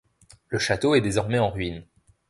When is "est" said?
0.95-1.01